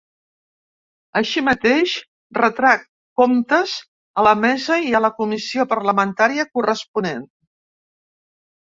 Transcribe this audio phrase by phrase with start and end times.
[1.19, 1.93] Així mateix,
[2.39, 2.71] retrà
[3.23, 3.77] comptes
[4.23, 7.27] a la mesa i a la comissió parlamentària corresponent.